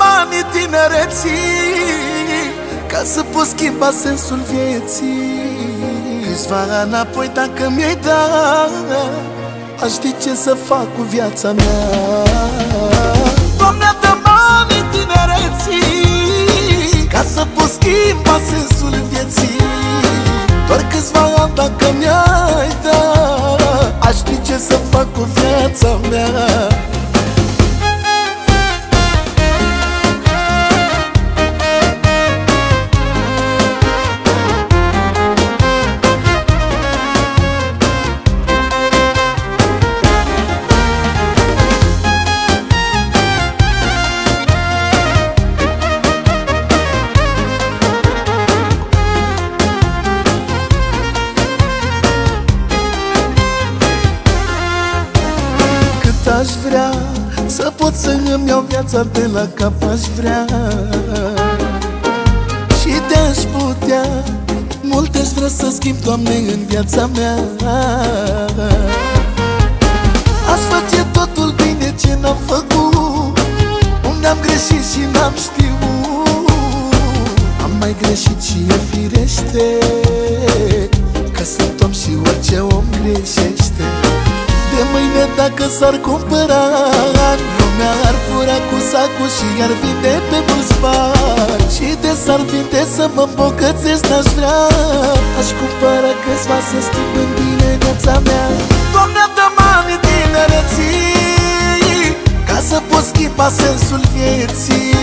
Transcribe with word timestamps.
banii 0.00 0.44
tinereții 0.54 1.38
Ca 2.86 3.02
să 3.04 3.20
pot 3.32 3.46
schimba 3.46 3.90
sensul 4.02 4.40
vieții. 4.52 5.38
Câțiva 6.24 6.60
înapoi 6.82 7.30
dacă 7.34 7.72
mi-ai 7.76 7.98
dat 8.06 8.88
Aș 9.82 9.90
ști 9.90 10.14
ce 10.22 10.34
să 10.34 10.56
fac 10.68 10.86
cu 10.96 11.02
viața 11.02 11.52
mea. 11.52 11.82
Doamne, 13.58 13.90
dă 14.02 14.12
banii 14.26 14.84
tinereții 14.94 15.88
Ca 17.12 17.22
să 17.34 17.46
pot 17.54 17.70
schimba 17.78 18.36
sensul 18.50 18.94
vieții. 19.10 19.58
Doar 20.66 20.86
câțiva 20.90 21.24
ani 21.42 21.54
dacă 21.54 21.86
mi-ai 21.98 22.72
dat 22.84 23.94
Aș 23.98 24.14
ști 24.16 24.42
ce 24.42 24.58
să 24.58 24.78
fac 24.90 25.12
cu 25.12 25.28
viața 25.34 26.00
mea 26.10 26.69
aș 56.40 56.48
vrea 56.66 56.90
Să 57.46 57.72
pot 57.76 57.94
să 57.94 58.10
îmi 58.10 58.48
iau 58.48 58.64
viața 58.68 59.06
de 59.12 59.30
la 59.32 59.48
cap 59.54 59.82
aș 59.82 60.00
vrea. 60.16 60.44
Și 62.80 62.92
te-aș 63.08 63.36
putea 63.36 64.24
Multe 64.82 65.18
aș 65.18 65.28
vrea 65.28 65.48
să 65.48 65.70
schimb, 65.70 65.96
Doamne, 66.04 66.30
în 66.30 66.64
viața 66.68 67.10
mea. 67.14 67.34
Aș 70.52 70.60
face 70.72 71.06
totul 71.12 71.54
bine 71.56 71.94
ce 72.00 72.18
n-am 72.20 72.36
făcut 72.46 73.38
Unde 74.08 74.26
am 74.26 74.38
greșit 74.40 74.84
și 74.92 75.02
n-am 75.12 75.32
știut. 75.44 76.50
Am 77.62 77.70
mai 77.78 77.96
greșit 78.02 78.42
și 78.42 78.56
e 78.68 78.78
firește 78.90 79.78
Că 81.32 81.42
sunt 81.44 81.82
om 81.82 81.92
și 81.92 82.10
orice 82.26 82.58
om 82.58 82.84
greșește 83.02 83.39
de 83.39 83.39
mâine 83.39 83.39
dacă 85.50 85.70
s-ar 85.78 85.96
cumpăra 86.06 86.62
Lumea 87.58 87.92
ar 88.08 88.16
fura 88.26 88.58
cu 88.68 88.76
sacul 88.90 89.30
și 89.36 89.48
ar 89.66 89.72
vinde 89.82 90.14
pe 90.30 90.38
mulți 90.48 90.74
bani. 90.82 91.64
Și 91.74 91.88
de 92.02 92.12
s-ar 92.24 92.40
vinde 92.50 92.82
să 92.96 93.04
mă 93.14 93.24
îmbogățesc 93.28 94.02
n-aș 94.10 94.28
vrea. 94.36 94.60
Aș 95.38 95.48
cumpăra 95.58 96.12
câțiva 96.22 96.58
să 96.68 96.78
schimb 96.86 97.14
în 97.22 97.30
bine 97.38 97.68
viața 97.82 98.14
mea. 98.26 98.46
Doamne, 98.94 99.24
dă 99.36 99.46
bani 99.58 99.94
tinereții 100.06 101.08
Ca 102.48 102.58
să 102.68 102.76
pot 102.90 103.04
schimba 103.12 103.48
sensul 103.62 104.02
vieții. 104.14 104.94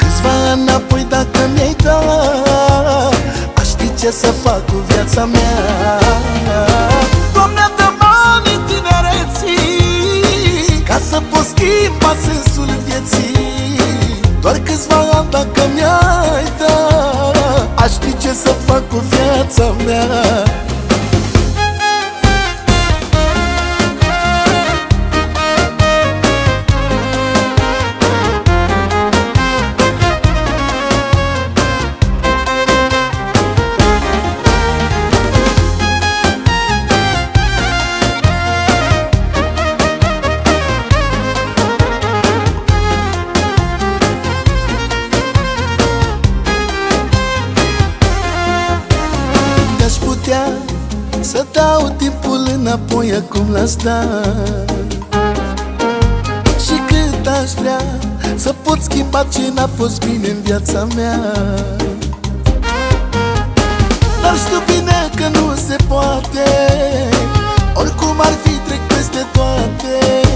Câțiva 0.00 0.34
înapoi 0.54 1.04
dacă 1.14 1.40
mi-ai 1.54 1.74
dat 1.84 3.14
Aș 3.60 3.66
ști 3.74 3.86
ce 4.00 4.10
să 4.20 4.30
fac 4.42 4.60
cu 4.70 4.78
viața 4.88 5.22
mea. 5.34 5.54
Doamne, 7.34 7.64
să 11.08 11.22
pot 11.30 11.44
schimba 11.44 12.12
sensul 12.24 12.70
vieții. 12.86 13.50
Doar 14.40 14.58
câțiva 14.58 14.96
ani 15.12 15.30
dacă 15.30 15.62
mi-ai 15.74 16.44
dat 16.58 17.70
Aș 17.74 17.90
ști 17.90 18.16
ce 18.18 18.32
să 18.32 18.54
fac 18.66 18.88
cu 18.88 19.02
viața 19.10 19.74
mea 19.86 20.49
putea 50.30 50.52
Să 51.20 51.44
dau 51.52 51.94
timpul 51.96 52.48
înapoi 52.54 53.12
acum 53.12 53.52
l-aș 53.52 53.72
da 53.72 54.00
Și 56.64 56.74
cât 56.86 57.26
aș 57.26 57.50
vrea 57.50 57.80
Să 58.36 58.54
pot 58.62 58.82
schimba 58.82 59.26
ce 59.32 59.40
n-a 59.54 59.68
fost 59.76 60.04
bine 60.04 60.28
în 60.28 60.40
viața 60.42 60.86
mea. 60.96 61.18
Dar 64.22 64.36
știu 64.36 64.62
bine 64.66 65.10
că 65.16 65.38
nu 65.38 65.54
se 65.68 65.76
poate 65.88 66.48
Oricum 67.74 68.20
ar 68.20 68.32
fi 68.42 68.50
trec 68.50 68.80
peste 68.80 69.26
toate. 69.32 70.26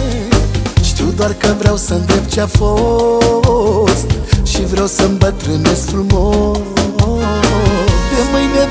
Știu 0.82 1.06
doar 1.16 1.32
că 1.38 1.54
vreau 1.58 1.76
să 1.76 1.94
îndrept 1.94 2.32
ce-a 2.32 2.46
fost 2.46 4.10
Și 4.42 4.64
vreau 4.64 4.86
să 4.86 5.02
îmbătrânesc 5.02 5.88
frumos. 5.88 6.58
mâine 7.16 7.53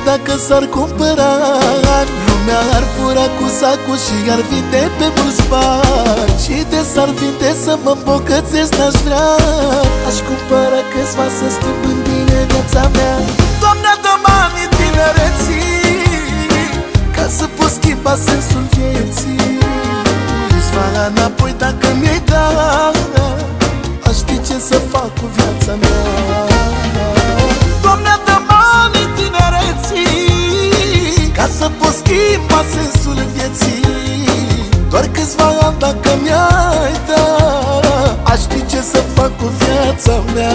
dacă 0.10 0.34
s-ar 0.48 0.66
cumpăra 0.76 1.32
Lumea 2.28 2.62
ar 2.78 2.86
fura 2.96 3.28
cu 3.38 3.46
sacul 3.60 3.98
și 4.06 4.16
ar 4.34 4.42
vinde 4.50 4.84
pe 4.98 5.08
mulți 5.18 5.44
bani. 5.52 6.34
Și 6.44 6.56
de 6.72 6.82
s-ar 6.92 7.10
vinde 7.20 7.52
să 7.64 7.74
mă 7.84 7.94
îmbogățesc 7.98 8.72
n-aș 8.80 8.96
vrea. 9.06 9.30
Aș 10.08 10.18
cumpăra 10.28 10.82
câțiva 10.92 11.28
să 11.38 11.46
schimb 11.56 11.84
în 11.92 12.00
bine 12.08 12.40
viața 12.52 12.84
mea. 12.96 13.16
Doamne, 13.64 13.92
dă 14.04 14.14
banii 14.26 14.70
tinereții 14.78 15.62
Ca 17.16 17.26
să 17.38 17.46
pot 17.58 17.72
schimba 17.78 18.14
sensul 18.28 18.66
vieții. 18.76 19.46
Câțiva 20.50 20.86
înapoi 21.08 21.54
dacă 21.64 21.88
mi-ai 22.00 22.22
dat 22.32 22.98
Aș 24.08 24.16
ști 24.22 24.36
ce 24.48 24.56
să 24.70 24.78
fac 24.92 25.10
cu 25.20 25.26
viața 25.36 25.74
mea 25.82 26.04
schimba 32.00 32.64
sensul 32.74 33.26
vieții. 33.34 33.84
Doar 34.90 35.08
câțiva 35.12 35.48
ani 35.62 35.76
dacă 35.80 36.10
mi-ai 36.22 36.94
dat 37.08 38.18
Aș 38.24 38.40
ști 38.40 38.66
ce 38.66 38.82
să 38.82 38.98
fac 39.16 39.38
cu 39.38 39.52
viața 39.58 40.24
mea 40.34 40.54